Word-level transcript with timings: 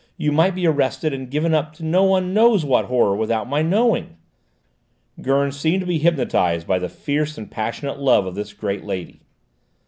You 0.17 0.31
might 0.31 0.55
be 0.55 0.65
arrested 0.65 1.13
and 1.13 1.29
given 1.29 1.53
up 1.53 1.73
to 1.73 1.85
no 1.85 2.03
one 2.03 2.33
knows 2.33 2.65
what 2.65 2.85
horror, 2.85 3.15
without 3.15 3.47
my 3.47 3.61
knowing!" 3.61 4.17
Gurn 5.21 5.51
seemed 5.51 5.81
to 5.81 5.85
be 5.85 5.99
hypnotised 5.99 6.65
by 6.65 6.79
the 6.79 6.89
fierce 6.89 7.37
and 7.37 7.51
passionate 7.51 7.99
love 7.99 8.25
of 8.25 8.33
this 8.33 8.51
great 8.51 8.83
lady. 8.83 9.21